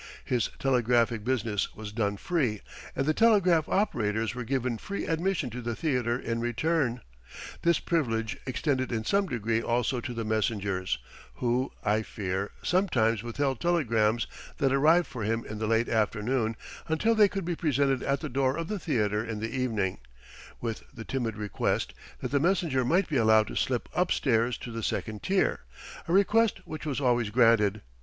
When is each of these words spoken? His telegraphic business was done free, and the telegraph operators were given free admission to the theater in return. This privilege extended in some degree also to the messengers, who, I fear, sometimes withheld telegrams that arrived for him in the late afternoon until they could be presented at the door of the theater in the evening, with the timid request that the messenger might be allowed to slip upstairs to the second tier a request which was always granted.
His 0.25 0.49
telegraphic 0.57 1.23
business 1.23 1.75
was 1.75 1.91
done 1.93 2.17
free, 2.17 2.61
and 2.95 3.05
the 3.05 3.13
telegraph 3.13 3.69
operators 3.69 4.33
were 4.33 4.43
given 4.43 4.79
free 4.79 5.05
admission 5.05 5.51
to 5.51 5.61
the 5.61 5.75
theater 5.75 6.17
in 6.17 6.39
return. 6.41 7.01
This 7.61 7.77
privilege 7.79 8.35
extended 8.47 8.91
in 8.91 9.05
some 9.05 9.27
degree 9.27 9.61
also 9.61 10.01
to 10.01 10.11
the 10.15 10.25
messengers, 10.25 10.97
who, 11.35 11.71
I 11.83 12.01
fear, 12.01 12.49
sometimes 12.63 13.21
withheld 13.21 13.59
telegrams 13.59 14.25
that 14.57 14.73
arrived 14.73 15.05
for 15.05 15.21
him 15.23 15.45
in 15.45 15.59
the 15.59 15.67
late 15.67 15.87
afternoon 15.87 16.55
until 16.87 17.13
they 17.13 17.27
could 17.29 17.45
be 17.45 17.55
presented 17.55 18.01
at 18.01 18.21
the 18.21 18.27
door 18.29 18.57
of 18.57 18.69
the 18.69 18.79
theater 18.79 19.23
in 19.23 19.39
the 19.39 19.55
evening, 19.55 19.99
with 20.59 20.81
the 20.91 21.05
timid 21.05 21.37
request 21.37 21.93
that 22.21 22.31
the 22.31 22.39
messenger 22.39 22.83
might 22.83 23.07
be 23.07 23.17
allowed 23.17 23.45
to 23.49 23.55
slip 23.55 23.87
upstairs 23.93 24.57
to 24.57 24.71
the 24.71 24.81
second 24.81 25.21
tier 25.21 25.59
a 26.07 26.11
request 26.11 26.61
which 26.65 26.87
was 26.87 26.99
always 26.99 27.29
granted. 27.29 27.83